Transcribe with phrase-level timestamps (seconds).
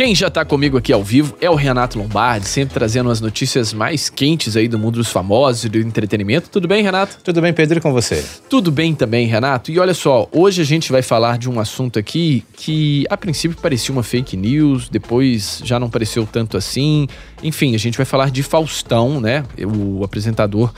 [0.00, 3.74] Quem já tá comigo aqui ao vivo é o Renato Lombardi, sempre trazendo as notícias
[3.74, 6.48] mais quentes aí do mundo dos famosos e do entretenimento.
[6.48, 7.18] Tudo bem, Renato?
[7.22, 8.24] Tudo bem, Pedro, e com você?
[8.48, 9.70] Tudo bem também, Renato.
[9.70, 13.58] E olha só, hoje a gente vai falar de um assunto aqui que a princípio
[13.60, 17.06] parecia uma fake news, depois já não pareceu tanto assim.
[17.42, 19.44] Enfim, a gente vai falar de Faustão, né?
[19.62, 20.72] O apresentador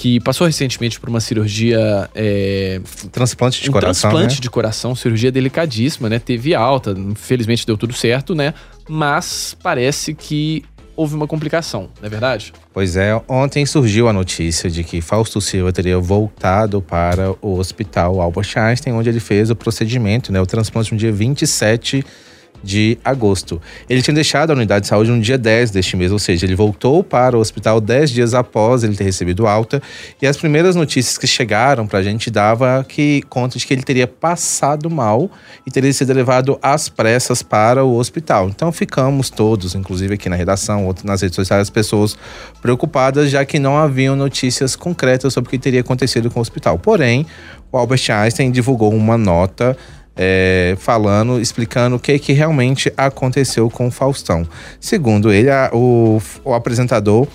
[0.00, 2.08] que passou recentemente por uma cirurgia.
[2.14, 2.80] É,
[3.12, 4.08] transplante de um coração.
[4.10, 4.40] Transplante né?
[4.40, 6.18] de coração, cirurgia delicadíssima, né?
[6.18, 8.54] Teve alta, infelizmente deu tudo certo, né?
[8.88, 10.64] Mas parece que
[10.96, 12.50] houve uma complicação, não é verdade?
[12.72, 18.22] Pois é, ontem surgiu a notícia de que Fausto Silva teria voltado para o hospital
[18.22, 20.40] Albert Einstein, onde ele fez o procedimento, né?
[20.40, 22.06] O transplante no dia 27 de
[23.04, 23.60] agosto.
[23.88, 26.54] Ele tinha deixado a unidade de saúde no dia 10 deste mês, ou seja, ele
[26.54, 29.82] voltou para o hospital 10 dias após ele ter recebido alta.
[30.20, 33.82] E as primeiras notícias que chegaram para a gente dava que conta de que ele
[33.82, 35.30] teria passado mal
[35.66, 38.48] e teria sido levado às pressas para o hospital.
[38.48, 42.16] Então ficamos todos, inclusive aqui na redação, nas redes sociais, as pessoas
[42.60, 46.78] preocupadas, já que não haviam notícias concretas sobre o que teria acontecido com o hospital.
[46.78, 47.26] Porém,
[47.72, 49.76] o Albert Einstein divulgou uma nota
[50.16, 54.46] é, falando, explicando o que, que realmente aconteceu com o Faustão.
[54.78, 57.26] Segundo ele, a, o, o apresentador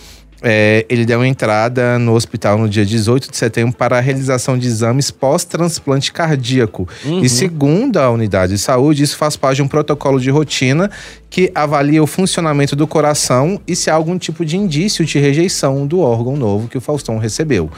[0.47, 4.67] é, ele deu entrada no hospital no dia 18 de setembro para a realização de
[4.67, 6.87] exames pós-transplante cardíaco.
[7.03, 7.21] Uhum.
[7.21, 10.91] E segundo a unidade de saúde, isso faz parte de um protocolo de rotina
[11.31, 15.87] que avalia o funcionamento do coração e se há algum tipo de indício de rejeição
[15.87, 17.71] do órgão novo que o Faustão recebeu.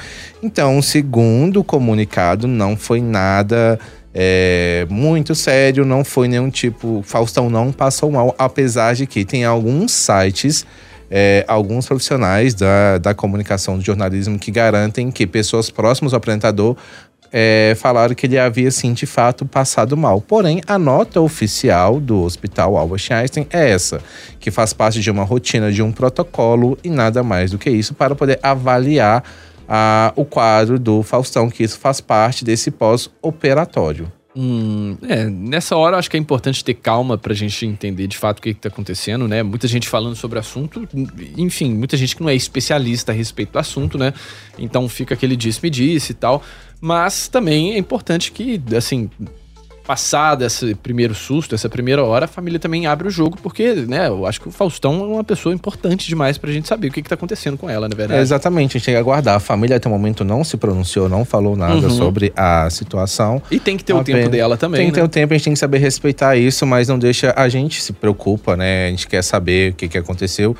[0.44, 3.80] Então, segundo o comunicado, não foi nada
[4.20, 7.04] é, muito sério, não foi nenhum tipo.
[7.06, 10.66] Faustão não passou mal, apesar de que tem alguns sites.
[11.10, 16.76] É, alguns profissionais da, da comunicação do jornalismo que garantem que pessoas próximas ao apresentador
[17.32, 20.20] é, falaram que ele havia, sim, de fato, passado mal.
[20.20, 24.02] Porém, a nota oficial do Hospital Albert Einstein é essa,
[24.40, 27.94] que faz parte de uma rotina, de um protocolo e nada mais do que isso
[27.94, 29.24] para poder avaliar
[29.68, 34.12] a, o quadro do Faustão, que isso faz parte desse pós-operatório.
[34.40, 38.38] Hum, é, nessa hora acho que é importante ter calma pra gente entender de fato
[38.38, 39.42] o que, que tá acontecendo, né?
[39.42, 40.88] Muita gente falando sobre o assunto,
[41.36, 44.14] enfim, muita gente que não é especialista a respeito do assunto, né?
[44.60, 46.44] Então fica aquele disse-me-disse e tal.
[46.80, 49.10] Mas também é importante que, assim,
[49.88, 54.10] passada esse primeiro susto, essa primeira hora, a família também abre o jogo, porque, né,
[54.10, 57.02] eu acho que o Faustão é uma pessoa importante demais pra gente saber o que,
[57.02, 58.20] que tá acontecendo com ela, na verdade.
[58.20, 59.38] É, exatamente, a gente tem que aguardar.
[59.38, 61.90] A família até o momento não se pronunciou, não falou nada uhum.
[61.90, 63.42] sobre a situação.
[63.50, 64.82] E tem que ter o tempo dela também.
[64.82, 65.02] Tem que né?
[65.02, 67.34] ter o tempo, a gente tem que saber respeitar isso, mas não deixa.
[67.38, 68.88] A gente se preocupa, né?
[68.88, 70.54] A gente quer saber o que, que aconteceu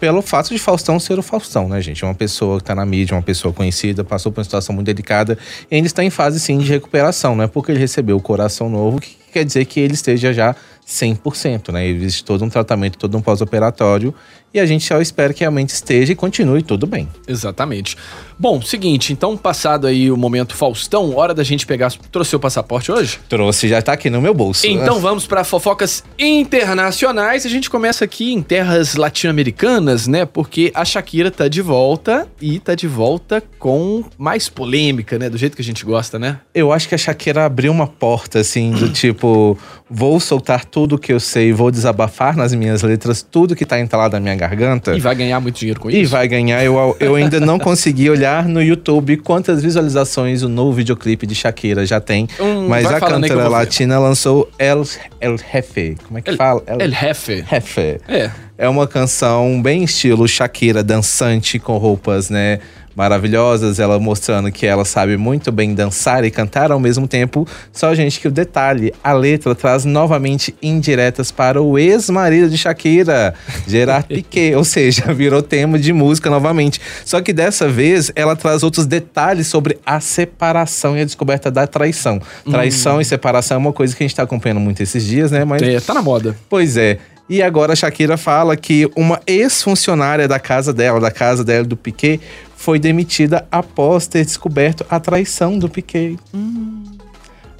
[0.00, 2.02] pelo fato de Faustão ser o Faustão, né, gente?
[2.04, 5.38] Uma pessoa que tá na mídia, uma pessoa conhecida, passou por uma situação muito delicada
[5.70, 7.36] e ainda está em fase, sim, de recuperação.
[7.36, 10.56] Não é porque ele recebeu o coração novo que quer dizer que ele esteja já
[10.88, 11.86] 100%, né?
[11.86, 14.14] Existe todo um tratamento, todo um pós-operatório
[14.52, 17.08] e a gente só espera que realmente esteja e continue tudo bem.
[17.26, 17.96] Exatamente.
[18.38, 21.92] Bom, seguinte, então passado aí o momento Faustão, hora da gente pegar.
[22.10, 23.20] Trouxe o passaporte hoje?
[23.28, 24.66] Trouxe, já tá aqui no meu bolso.
[24.66, 27.44] Então vamos para fofocas internacionais.
[27.44, 30.24] A gente começa aqui em terras latino-americanas, né?
[30.24, 35.28] Porque a Shakira tá de volta e tá de volta com mais polêmica, né?
[35.28, 36.40] Do jeito que a gente gosta, né?
[36.54, 39.58] Eu acho que a Shakira abriu uma porta, assim, do tipo,
[39.88, 44.14] vou soltar tudo que eu sei, vou desabafar nas minhas letras tudo que tá entalado
[44.14, 44.96] na minha garganta.
[44.96, 46.02] E vai ganhar muito dinheiro com e isso.
[46.02, 46.64] E vai ganhar.
[46.64, 51.84] Eu, eu ainda não consegui olhar no YouTube quantas visualizações o novo videoclipe de Shakira
[51.84, 52.26] já tem.
[52.40, 54.82] Hum, mas a cantora latina lançou El,
[55.20, 55.96] El Jefe.
[56.06, 56.62] Como é que El- fala?
[56.66, 57.44] El Jefe.
[57.48, 58.00] Jefe.
[58.08, 58.30] É.
[58.60, 62.58] É uma canção bem estilo Shakira, dançante, com roupas, né?
[62.94, 67.48] Maravilhosas, ela mostrando que ela sabe muito bem dançar e cantar ao mesmo tempo.
[67.72, 73.32] Só, gente, que o detalhe: a letra traz novamente indiretas para o ex-marido de Shakira,
[73.66, 74.54] Gerard Piquet.
[74.54, 76.82] Ou seja, virou tema de música novamente.
[77.02, 81.66] Só que dessa vez ela traz outros detalhes sobre a separação e a descoberta da
[81.66, 82.20] traição.
[82.44, 85.46] Traição e separação é uma coisa que a gente tá acompanhando muito esses dias, né?
[85.46, 86.36] Mas É, tá na moda.
[86.46, 86.98] Pois é.
[87.30, 91.76] E agora a Shakira fala que uma ex-funcionária da casa dela, da casa dela do
[91.76, 92.20] Piquet,
[92.56, 96.18] foi demitida após ter descoberto a traição do Piquet.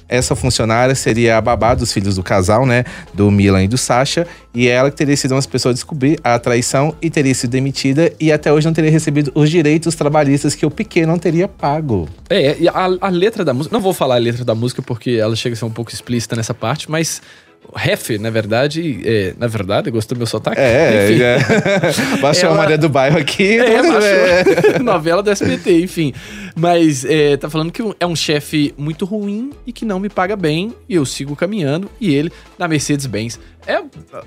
[0.09, 2.83] Essa funcionária seria a babá dos filhos do casal, né?
[3.13, 4.27] Do Milan e do Sasha.
[4.53, 8.11] E ela teria sido uma pessoa a descobrir a traição e teria sido demitida.
[8.19, 12.09] E até hoje não teria recebido os direitos trabalhistas que o Piquet não teria pago.
[12.29, 13.73] É, a, a letra da música.
[13.73, 16.35] Não vou falar a letra da música porque ela chega a ser um pouco explícita
[16.35, 17.21] nessa parte, mas
[17.73, 20.59] Ref, na verdade, é, na verdade, gostou do meu sotaque?
[20.59, 21.21] É, Enfim.
[21.23, 22.17] é.
[22.19, 23.57] Baixou Ela- a Maria do Bairro aqui.
[23.59, 24.79] É, baixou.
[24.83, 26.13] novela do SBT, enfim.
[26.55, 30.35] Mas é, tá falando que é um chefe muito ruim e que não me paga
[30.35, 33.39] bem, e eu sigo caminhando, e ele na Mercedes-Benz.
[33.67, 33.79] É,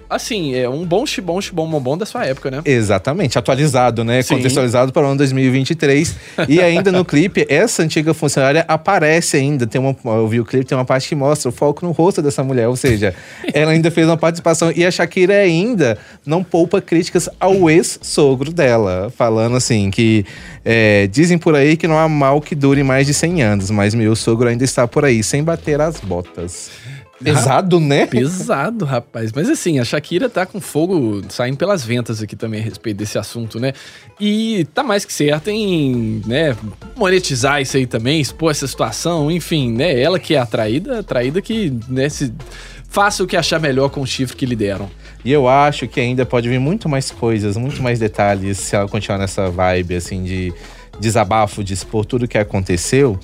[0.08, 2.62] assim, é um bom chibom, chibom, bombom da sua época, né?
[2.64, 4.22] Exatamente, atualizado, né?
[4.22, 4.36] Sim.
[4.36, 6.16] Contextualizado para o ano 2023.
[6.48, 9.66] E ainda no clipe, essa antiga funcionária aparece ainda.
[9.66, 12.22] Tem uma, eu vi o clipe, tem uma parte que mostra o foco no rosto
[12.22, 12.68] dessa mulher.
[12.68, 13.14] Ou seja,
[13.52, 14.72] ela ainda fez uma participação.
[14.74, 19.12] E a Shakira ainda não poupa críticas ao ex-sogro dela.
[19.16, 20.24] Falando assim, que
[20.64, 23.70] é, dizem por aí que não há mal que dure mais de 100 anos.
[23.70, 26.70] Mas meu sogro ainda está por aí, sem bater as botas.
[27.22, 28.06] Pesado, né?
[28.06, 29.32] Pesado, rapaz.
[29.32, 33.18] Mas assim, a Shakira tá com fogo saindo pelas ventas aqui também a respeito desse
[33.18, 33.72] assunto, né?
[34.20, 36.56] E tá mais que certo em, né,
[36.96, 39.98] monetizar isso aí também, expor essa situação, enfim, né?
[39.98, 42.32] Ela que é atraída, atraída que, né, se
[42.88, 44.90] faça o que achar melhor com o chifre que lhe deram.
[45.24, 48.86] E eu acho que ainda pode vir muito mais coisas, muito mais detalhes se ela
[48.86, 50.52] continuar nessa vibe, assim, de
[51.00, 53.18] desabafo, de expor tudo o que aconteceu.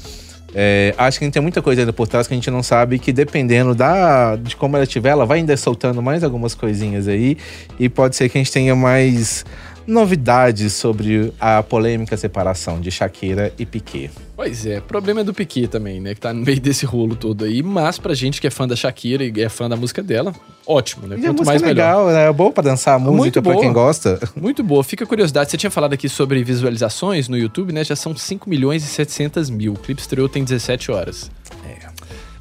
[0.54, 2.98] É, acho que ainda tem muita coisa ainda por trás que a gente não sabe,
[2.98, 7.36] que dependendo da, de como ela estiver, ela vai ainda soltando mais algumas coisinhas aí.
[7.78, 9.44] E pode ser que a gente tenha mais
[9.90, 14.10] novidades sobre a polêmica separação de Shakira e Piquet.
[14.36, 16.14] Pois é, problema é do Piquet também, né?
[16.14, 17.62] Que tá no meio desse rolo todo aí.
[17.62, 20.32] Mas pra gente que é fã da Shakira e é fã da música dela,
[20.66, 21.16] ótimo, né?
[21.18, 21.74] E Quanto mais é melhor.
[21.74, 22.28] legal, né?
[22.28, 23.62] é bom pra dançar a música Muito pra boa.
[23.64, 24.18] quem gosta.
[24.34, 24.82] Muito boa.
[24.82, 25.50] Fica a curiosidade.
[25.50, 27.84] Você tinha falado aqui sobre visualizações no YouTube, né?
[27.84, 29.72] Já são 5 milhões e 700 mil.
[29.74, 31.30] O clipe estreou tem 17 horas.
[31.68, 31.88] É.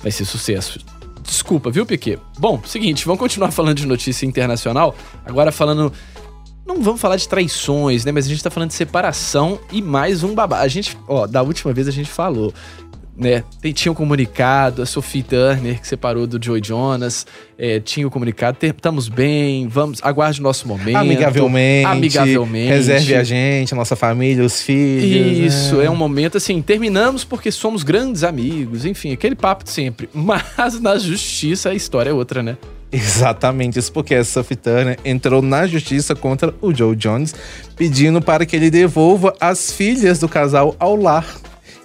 [0.02, 0.80] Vai ser sucesso.
[1.22, 2.18] Desculpa, viu, Piquet?
[2.40, 4.96] Bom, seguinte, vamos continuar falando de notícia internacional.
[5.26, 5.92] Agora falando.
[6.70, 8.12] Não vamos falar de traições, né?
[8.12, 10.60] Mas a gente tá falando de separação e mais um babá.
[10.60, 12.54] A gente, ó, da última vez a gente falou,
[13.18, 13.44] né?
[13.60, 17.26] Tem- Tinha um comunicado, a Sophie Turner, que separou do Joey Jonas,
[17.58, 20.96] é, tinha o comunicado, "Tem- estamos bem, vamos, aguarde o nosso momento.
[20.96, 21.88] Amigavelmente.
[21.88, 22.70] Amigavelmente.
[22.70, 25.54] Reserve a gente, a nossa família, os filhos.
[25.56, 25.86] Isso, né?
[25.86, 30.08] é um momento assim, terminamos porque somos grandes amigos, enfim, aquele papo de sempre.
[30.14, 32.58] Mas na justiça a história é outra, né?
[32.92, 37.36] Exatamente, isso porque a Sophie Turner entrou na justiça contra o Joe Jones,
[37.76, 41.26] pedindo para que ele devolva as filhas do casal ao lar.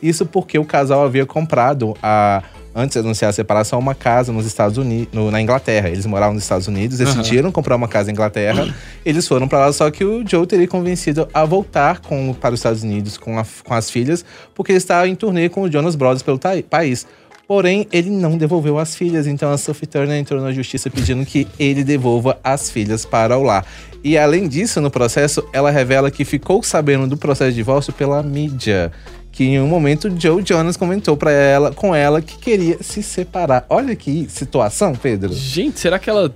[0.03, 2.43] Isso porque o casal havia comprado a
[2.77, 5.89] antes de anunciar a separação, uma casa nos Estados Unidos, na Inglaterra.
[5.89, 8.75] Eles moravam nos Estados Unidos, decidiram comprar uma casa na Inglaterra.
[9.07, 12.59] Eles foram para lá, só que o Joe teria convencido a voltar com, para os
[12.59, 14.25] Estados Unidos com, a- com as filhas,
[14.57, 17.07] porque ele estava em turnê com o Jonas Brothers pelo país.
[17.47, 21.47] Porém, ele não devolveu as filhas, então a Sophie Turner entrou na justiça pedindo que
[21.59, 23.67] ele devolva as filhas para o lar.
[24.03, 28.23] E além disso, no processo, ela revela que ficou sabendo do processo de divórcio pela
[28.23, 28.91] mídia.
[29.31, 33.67] Que em um momento Joe Jonas comentou para ela, com ela, que queria se separar.
[33.69, 35.33] Olha que situação, Pedro.
[35.33, 36.33] Gente, será que ela.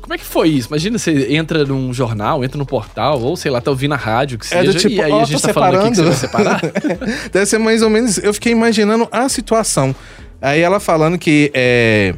[0.00, 0.68] Como é que foi isso?
[0.68, 4.38] Imagina você entra num jornal, entra no portal, ou sei lá, tá ouvindo a rádio,
[4.38, 6.02] que seja, É do tipo, e aí ó, a gente tá falando aqui que você
[6.02, 6.60] vai separando.
[6.60, 7.28] separar.
[7.32, 8.18] Deve ser mais ou menos.
[8.18, 9.94] Eu fiquei imaginando a situação.
[10.42, 12.14] Aí ela falando que é,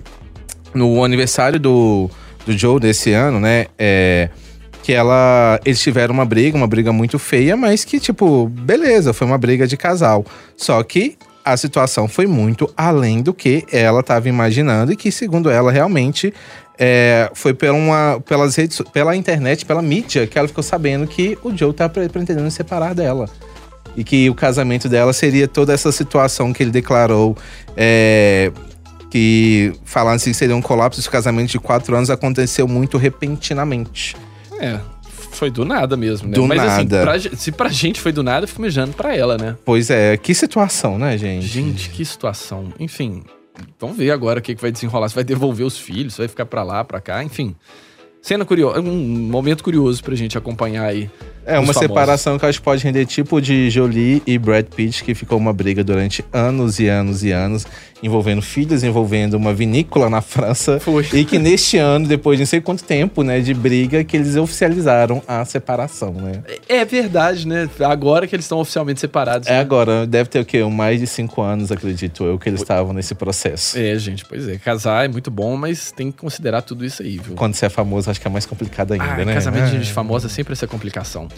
[0.72, 2.10] no aniversário do,
[2.46, 3.66] do Joe desse ano, né?
[3.78, 4.30] É,
[4.82, 5.60] que ela.
[5.64, 9.66] Eles tiveram uma briga, uma briga muito feia, mas que, tipo, beleza, foi uma briga
[9.66, 10.24] de casal.
[10.56, 15.50] Só que a situação foi muito além do que ela estava imaginando e que, segundo
[15.50, 16.32] ela, realmente.
[16.76, 21.38] é, foi pela, uma, pelas redes, pela internet, pela mídia, que ela ficou sabendo que
[21.44, 23.28] o Joe tá pre- pretendendo se separar dela.
[23.96, 27.36] E que o casamento dela seria toda essa situação que ele declarou.
[27.76, 28.50] é,
[29.10, 34.16] que falando assim, que seria um colapso de casamento de quatro anos, aconteceu muito repentinamente.
[34.60, 34.80] é,
[35.30, 36.34] foi do nada mesmo, né?
[36.34, 37.02] Do Mas assim, nada.
[37.02, 39.56] pra ge- se pra gente foi do nada, eu fico imaginando pra ela, né?
[39.64, 41.46] Pois é, que situação, né, gente?
[41.46, 42.72] Gente, que situação.
[42.78, 43.22] Enfim,
[43.80, 45.08] vamos ver agora o que, que vai desenrolar.
[45.08, 47.54] Se vai devolver os filhos, se vai ficar pra lá, pra cá, enfim.
[48.22, 48.92] Cena curiosa, um
[49.28, 51.10] momento curioso pra gente acompanhar aí.
[51.46, 51.82] É uma famosos.
[51.82, 55.52] separação que acho que pode render tipo de Jolie e Brad Pitt, que ficou uma
[55.52, 57.66] briga durante anos e anos e anos,
[58.02, 60.78] envolvendo filhos, envolvendo uma vinícola na França.
[60.80, 61.06] Foi.
[61.12, 64.36] E que neste ano, depois de não sei quanto tempo, né, de briga, que eles
[64.36, 66.42] oficializaram a separação, né?
[66.68, 67.68] É verdade, né?
[67.80, 69.48] Agora que eles estão oficialmente separados.
[69.48, 69.60] É né?
[69.60, 70.62] agora, deve ter o quê?
[70.64, 73.78] Mais de cinco anos, acredito eu, que eles estavam nesse processo.
[73.78, 74.56] É, gente, pois é.
[74.58, 77.34] Casar é muito bom, mas tem que considerar tudo isso aí, viu?
[77.34, 79.34] Quando você é famoso, acho que é mais complicado ainda, Ah, né?
[79.34, 79.80] casamento de Ah.
[79.80, 81.28] gente famosa é sempre essa complicação.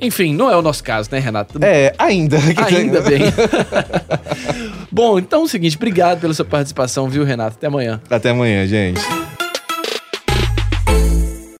[0.00, 1.58] Enfim, não é o nosso caso, né, Renato?
[1.62, 2.38] É, ainda.
[2.66, 3.20] Ainda bem.
[4.92, 7.56] Bom, então é o seguinte, obrigado pela sua participação, viu, Renato?
[7.56, 8.00] Até amanhã.
[8.08, 9.00] Até amanhã, gente.